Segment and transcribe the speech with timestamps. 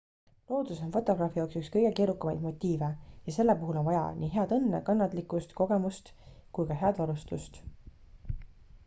[0.51, 2.89] loodus on fotograafi jaoks üks kõige keerukamaid motiive
[3.27, 6.11] ja selle puhul on vaja nii head õnne kannatlikkust kogemust
[6.59, 7.61] kui ka head varustust